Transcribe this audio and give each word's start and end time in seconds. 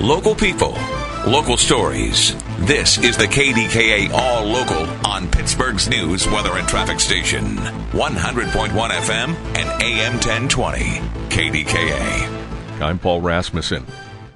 Local 0.00 0.34
people, 0.34 0.76
local 1.26 1.56
stories. 1.56 2.36
This 2.66 2.98
is 2.98 3.16
the 3.16 3.24
KDKA 3.24 4.10
All 4.12 4.44
Local 4.44 4.84
on 5.06 5.26
Pittsburgh's 5.30 5.88
news, 5.88 6.26
weather, 6.26 6.58
and 6.58 6.68
traffic 6.68 7.00
station. 7.00 7.56
100.1 7.56 8.90
FM 8.90 9.34
and 9.56 9.82
AM 9.82 10.12
1020. 10.12 11.00
KDKA. 11.30 12.82
I'm 12.82 12.98
Paul 12.98 13.22
Rasmussen. 13.22 13.86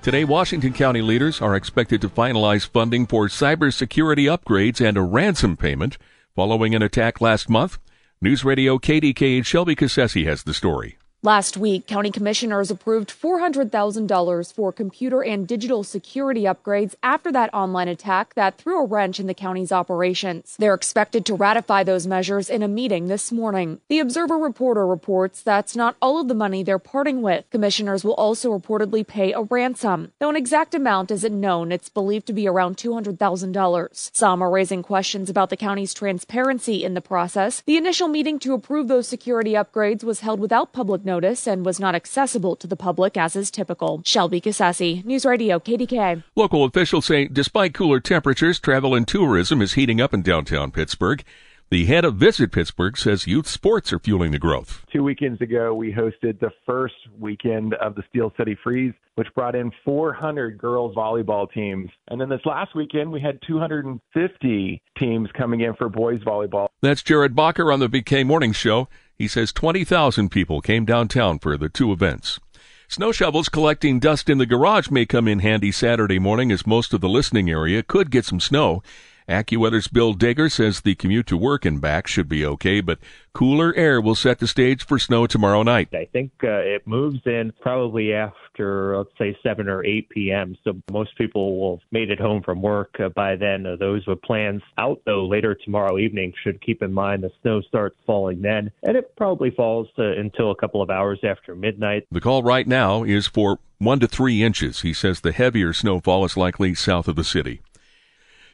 Today, 0.00 0.24
Washington 0.24 0.72
County 0.72 1.02
leaders 1.02 1.42
are 1.42 1.54
expected 1.54 2.00
to 2.00 2.08
finalize 2.08 2.66
funding 2.66 3.04
for 3.04 3.26
cybersecurity 3.26 4.34
upgrades 4.34 4.80
and 4.80 4.96
a 4.96 5.02
ransom 5.02 5.58
payment 5.58 5.98
following 6.34 6.74
an 6.74 6.80
attack 6.80 7.20
last 7.20 7.50
month. 7.50 7.78
News 8.22 8.46
Radio 8.46 8.78
KDKA 8.78 9.44
Shelby 9.44 9.74
Cassesse 9.74 10.24
has 10.24 10.42
the 10.42 10.54
story. 10.54 10.96
Last 11.22 11.58
week, 11.58 11.86
county 11.86 12.10
commissioners 12.10 12.70
approved 12.70 13.10
$400,000 13.10 14.54
for 14.54 14.72
computer 14.72 15.22
and 15.22 15.46
digital 15.46 15.84
security 15.84 16.44
upgrades 16.44 16.94
after 17.02 17.30
that 17.30 17.52
online 17.52 17.88
attack 17.88 18.32
that 18.36 18.56
threw 18.56 18.82
a 18.82 18.86
wrench 18.86 19.20
in 19.20 19.26
the 19.26 19.34
county's 19.34 19.70
operations. 19.70 20.56
They're 20.58 20.72
expected 20.72 21.26
to 21.26 21.34
ratify 21.34 21.84
those 21.84 22.06
measures 22.06 22.48
in 22.48 22.62
a 22.62 22.68
meeting 22.68 23.08
this 23.08 23.30
morning. 23.30 23.82
The 23.90 23.98
Observer 23.98 24.38
Reporter 24.38 24.86
reports 24.86 25.42
that's 25.42 25.76
not 25.76 25.94
all 26.00 26.18
of 26.18 26.28
the 26.28 26.34
money 26.34 26.62
they're 26.62 26.78
parting 26.78 27.20
with. 27.20 27.44
Commissioners 27.50 28.02
will 28.02 28.14
also 28.14 28.58
reportedly 28.58 29.06
pay 29.06 29.34
a 29.34 29.42
ransom. 29.42 30.12
Though 30.20 30.30
an 30.30 30.36
exact 30.36 30.74
amount 30.74 31.10
isn't 31.10 31.38
known, 31.38 31.70
it's 31.70 31.90
believed 31.90 32.28
to 32.28 32.32
be 32.32 32.48
around 32.48 32.78
$200,000. 32.78 34.10
Some 34.16 34.40
are 34.40 34.50
raising 34.50 34.82
questions 34.82 35.28
about 35.28 35.50
the 35.50 35.58
county's 35.58 35.92
transparency 35.92 36.82
in 36.82 36.94
the 36.94 37.02
process. 37.02 37.60
The 37.66 37.76
initial 37.76 38.08
meeting 38.08 38.38
to 38.38 38.54
approve 38.54 38.88
those 38.88 39.06
security 39.06 39.52
upgrades 39.52 40.02
was 40.02 40.20
held 40.20 40.40
without 40.40 40.72
public 40.72 41.04
notice 41.10 41.46
and 41.46 41.66
was 41.66 41.80
not 41.80 41.94
accessible 41.94 42.54
to 42.56 42.66
the 42.66 42.76
public 42.76 43.16
as 43.16 43.34
is 43.34 43.50
typical. 43.50 44.02
Shelby 44.04 44.40
Cassesse, 44.40 45.04
News 45.04 45.24
Radio 45.24 45.58
KDK. 45.58 46.22
Local 46.36 46.64
officials 46.64 47.06
say 47.06 47.26
despite 47.26 47.74
cooler 47.74 48.00
temperatures, 48.00 48.60
travel 48.60 48.94
and 48.94 49.06
tourism 49.06 49.60
is 49.60 49.72
heating 49.72 50.00
up 50.00 50.14
in 50.14 50.22
downtown 50.22 50.70
Pittsburgh. 50.70 51.24
The 51.70 51.86
head 51.86 52.04
of 52.04 52.16
Visit 52.16 52.50
Pittsburgh 52.50 52.98
says 52.98 53.28
youth 53.28 53.46
sports 53.46 53.92
are 53.92 54.00
fueling 54.00 54.32
the 54.32 54.40
growth. 54.40 54.84
Two 54.92 55.04
weekends 55.04 55.40
ago, 55.40 55.72
we 55.72 55.92
hosted 55.92 56.40
the 56.40 56.50
first 56.66 56.96
weekend 57.16 57.74
of 57.74 57.94
the 57.94 58.02
Steel 58.08 58.32
City 58.36 58.56
Freeze, 58.60 58.92
which 59.14 59.28
brought 59.36 59.54
in 59.54 59.70
400 59.84 60.58
girls 60.58 60.96
volleyball 60.96 61.48
teams. 61.48 61.88
And 62.08 62.20
then 62.20 62.28
this 62.28 62.44
last 62.44 62.74
weekend, 62.74 63.12
we 63.12 63.20
had 63.20 63.38
250 63.46 64.82
teams 64.98 65.28
coming 65.38 65.60
in 65.60 65.74
for 65.74 65.88
boys 65.88 66.20
volleyball. 66.22 66.66
That's 66.82 67.04
Jerad 67.04 67.34
Bachar 67.34 67.72
on 67.72 67.78
the 67.78 67.88
BK 67.88 68.26
Morning 68.26 68.52
Show. 68.52 68.88
He 69.20 69.28
says 69.28 69.52
20,000 69.52 70.30
people 70.30 70.62
came 70.62 70.86
downtown 70.86 71.38
for 71.40 71.58
the 71.58 71.68
two 71.68 71.92
events. 71.92 72.40
Snow 72.88 73.12
shovels 73.12 73.50
collecting 73.50 73.98
dust 74.00 74.30
in 74.30 74.38
the 74.38 74.46
garage 74.46 74.88
may 74.88 75.04
come 75.04 75.28
in 75.28 75.40
handy 75.40 75.70
Saturday 75.72 76.18
morning 76.18 76.50
as 76.50 76.66
most 76.66 76.94
of 76.94 77.02
the 77.02 77.08
listening 77.10 77.50
area 77.50 77.82
could 77.82 78.10
get 78.10 78.24
some 78.24 78.40
snow. 78.40 78.82
AccuWeather's 79.30 79.86
Bill 79.86 80.12
Deger 80.12 80.50
says 80.50 80.80
the 80.80 80.96
commute 80.96 81.28
to 81.28 81.36
work 81.36 81.64
and 81.64 81.80
back 81.80 82.08
should 82.08 82.28
be 82.28 82.44
okay, 82.44 82.80
but 82.80 82.98
cooler 83.32 83.72
air 83.76 84.00
will 84.00 84.16
set 84.16 84.40
the 84.40 84.48
stage 84.48 84.84
for 84.84 84.98
snow 84.98 85.28
tomorrow 85.28 85.62
night. 85.62 85.94
I 85.94 86.08
think 86.12 86.32
uh, 86.42 86.48
it 86.48 86.84
moves 86.84 87.20
in 87.26 87.52
probably 87.60 88.12
after, 88.12 88.98
let's 88.98 89.16
say, 89.18 89.38
7 89.40 89.68
or 89.68 89.84
8 89.84 90.08
p.m. 90.08 90.56
So 90.64 90.82
most 90.90 91.16
people 91.16 91.60
will 91.60 91.76
have 91.76 91.86
made 91.92 92.10
it 92.10 92.18
home 92.18 92.42
from 92.42 92.60
work 92.60 92.96
uh, 92.98 93.10
by 93.10 93.36
then. 93.36 93.64
Uh, 93.66 93.76
those 93.76 94.04
with 94.04 94.20
plans 94.22 94.62
out, 94.78 95.00
though, 95.06 95.24
later 95.24 95.54
tomorrow 95.54 95.96
evening 95.96 96.32
should 96.42 96.60
keep 96.60 96.82
in 96.82 96.92
mind 96.92 97.22
the 97.22 97.30
snow 97.40 97.60
starts 97.60 97.96
falling 98.04 98.42
then, 98.42 98.72
and 98.82 98.96
it 98.96 99.14
probably 99.16 99.52
falls 99.52 99.86
uh, 99.96 100.02
until 100.02 100.50
a 100.50 100.56
couple 100.56 100.82
of 100.82 100.90
hours 100.90 101.20
after 101.22 101.54
midnight. 101.54 102.04
The 102.10 102.20
call 102.20 102.42
right 102.42 102.66
now 102.66 103.04
is 103.04 103.28
for 103.28 103.60
1 103.78 104.00
to 104.00 104.08
3 104.08 104.42
inches. 104.42 104.80
He 104.80 104.92
says 104.92 105.20
the 105.20 105.30
heavier 105.30 105.72
snowfall 105.72 106.24
is 106.24 106.36
likely 106.36 106.74
south 106.74 107.06
of 107.06 107.14
the 107.14 107.22
city. 107.22 107.60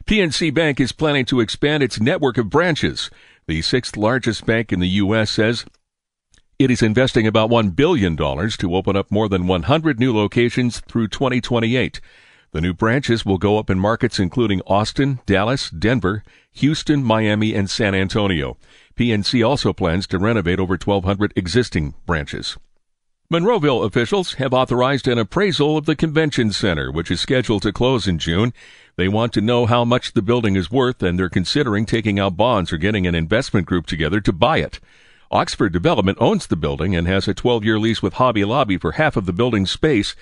PNC 0.07 0.53
Bank 0.53 0.79
is 0.79 0.93
planning 0.93 1.25
to 1.25 1.41
expand 1.41 1.83
its 1.83 1.99
network 1.99 2.37
of 2.37 2.49
branches. 2.49 3.11
The 3.45 3.61
sixth 3.61 3.97
largest 3.97 4.45
bank 4.45 4.71
in 4.71 4.79
the 4.79 4.87
U.S. 5.03 5.29
says 5.29 5.65
it 6.57 6.71
is 6.71 6.81
investing 6.81 7.27
about 7.27 7.49
$1 7.49 7.75
billion 7.75 8.15
to 8.15 8.75
open 8.75 8.95
up 8.95 9.11
more 9.11 9.27
than 9.27 9.47
100 9.47 9.99
new 9.99 10.15
locations 10.15 10.79
through 10.79 11.09
2028. 11.09 11.99
The 12.53 12.61
new 12.61 12.73
branches 12.73 13.25
will 13.25 13.37
go 13.37 13.59
up 13.59 13.69
in 13.69 13.79
markets 13.79 14.17
including 14.17 14.61
Austin, 14.61 15.19
Dallas, 15.25 15.69
Denver, 15.69 16.23
Houston, 16.53 17.03
Miami, 17.03 17.53
and 17.53 17.69
San 17.69 17.93
Antonio. 17.93 18.55
PNC 18.95 19.45
also 19.45 19.73
plans 19.73 20.07
to 20.07 20.19
renovate 20.19 20.61
over 20.61 20.75
1,200 20.75 21.33
existing 21.35 21.95
branches. 22.05 22.57
Monroeville 23.29 23.83
officials 23.83 24.35
have 24.35 24.53
authorized 24.53 25.05
an 25.05 25.17
appraisal 25.17 25.75
of 25.75 25.85
the 25.85 25.97
convention 25.97 26.49
center, 26.53 26.89
which 26.89 27.11
is 27.11 27.19
scheduled 27.19 27.61
to 27.61 27.73
close 27.73 28.07
in 28.07 28.17
June. 28.17 28.53
They 28.95 29.09
want 29.09 29.33
to 29.33 29.41
know 29.41 29.65
how 29.65 29.83
much 29.83 30.13
the 30.13 30.21
building 30.21 30.55
is 30.55 30.71
worth, 30.71 31.03
and 31.03 31.19
they're 31.19 31.27
considering 31.27 31.85
taking 31.85 32.21
out 32.21 32.37
bonds 32.37 32.71
or 32.71 32.77
getting 32.77 33.05
an 33.05 33.15
investment 33.15 33.67
group 33.67 33.85
together 33.85 34.21
to 34.21 34.31
buy 34.31 34.59
it. 34.59 34.79
Oxford 35.29 35.73
Development 35.73 36.17
owns 36.21 36.47
the 36.47 36.55
building 36.55 36.95
and 36.95 37.05
has 37.05 37.27
a 37.27 37.33
12 37.33 37.65
year 37.65 37.77
lease 37.77 38.01
with 38.01 38.13
Hobby 38.13 38.45
Lobby 38.45 38.77
for 38.77 38.93
half 38.93 39.17
of 39.17 39.25
the 39.25 39.33
building's 39.33 39.71
space, 39.71 40.15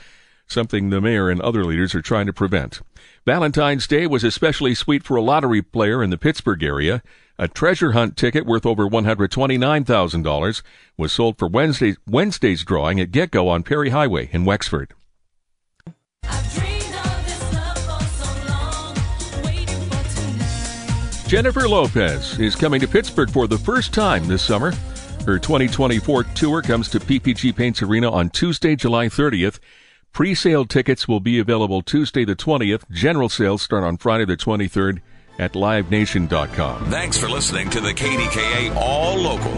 something 0.47 0.89
the 0.89 1.01
mayor 1.01 1.29
and 1.29 1.41
other 1.41 1.63
leaders 1.63 1.95
are 1.95 2.01
trying 2.01 2.25
to 2.25 2.33
prevent. 2.33 2.81
Valentine's 3.25 3.87
Day 3.87 4.07
was 4.07 4.23
especially 4.23 4.75
sweet 4.75 5.03
for 5.03 5.17
a 5.17 5.21
lottery 5.21 5.61
player 5.61 6.03
in 6.03 6.09
the 6.09 6.17
Pittsburgh 6.17 6.63
area. 6.63 7.01
A 7.37 7.47
treasure 7.47 7.91
hunt 7.91 8.15
ticket 8.15 8.45
worth 8.45 8.65
over 8.65 8.87
$129,000 8.87 10.61
was 10.97 11.11
sold 11.11 11.37
for 11.37 11.47
Wednesday's, 11.47 11.97
Wednesday's 12.07 12.63
drawing 12.63 12.99
at 12.99 13.11
GetGo 13.11 13.47
on 13.47 13.63
Perry 13.63 13.89
Highway 13.89 14.29
in 14.31 14.45
Wexford. 14.45 14.93
Jennifer 21.27 21.67
Lopez 21.67 22.39
is 22.39 22.55
coming 22.55 22.79
to 22.79 22.87
Pittsburgh 22.87 23.31
for 23.31 23.47
the 23.47 23.57
first 23.57 23.93
time 23.93 24.27
this 24.27 24.43
summer. 24.43 24.71
Her 25.25 25.39
2024 25.39 26.23
tour 26.23 26.61
comes 26.61 26.87
to 26.89 26.99
PPG 26.99 27.55
Paints 27.55 27.81
Arena 27.81 28.11
on 28.11 28.29
Tuesday, 28.29 28.75
July 28.75 29.07
30th. 29.07 29.59
Pre-sale 30.15 30.63
tickets 30.63 31.09
will 31.09 31.19
be 31.19 31.39
available 31.39 31.81
Tuesday 31.81 32.23
the 32.23 32.37
20th. 32.37 32.89
General 32.89 33.27
sales 33.27 33.61
start 33.61 33.83
on 33.83 33.97
Friday 33.97 34.23
the 34.23 34.37
23rd 34.37 35.01
at 35.37 35.51
livenation.com. 35.55 36.85
Thanks 36.89 37.17
for 37.17 37.27
listening 37.27 37.69
to 37.71 37.81
the 37.81 37.89
KDKA 37.89 38.73
All 38.77 39.17
Local. 39.17 39.51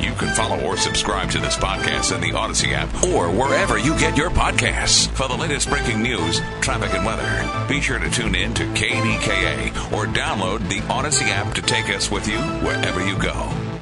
You 0.00 0.12
can 0.12 0.32
follow 0.36 0.60
or 0.60 0.76
subscribe 0.76 1.32
to 1.32 1.40
this 1.40 1.56
podcast 1.56 2.14
in 2.14 2.20
the 2.20 2.30
Audacy 2.30 2.74
app 2.74 2.94
or 3.02 3.28
wherever 3.28 3.76
you 3.76 3.98
get 3.98 4.16
your 4.16 4.30
podcasts. 4.30 5.08
For 5.08 5.26
the 5.26 5.34
latest 5.34 5.68
breaking 5.68 6.00
news, 6.00 6.40
traffic, 6.60 6.94
and 6.94 7.04
weather, 7.04 7.66
be 7.68 7.80
sure 7.80 7.98
to 7.98 8.08
tune 8.08 8.36
in 8.36 8.54
to 8.54 8.62
KDKA 8.66 9.92
or 9.92 10.06
download 10.06 10.68
the 10.68 10.78
Audacy 10.82 11.26
app 11.26 11.52
to 11.54 11.62
take 11.62 11.88
us 11.90 12.12
with 12.12 12.28
you 12.28 12.38
wherever 12.38 13.04
you 13.04 13.18
go. 13.18 13.73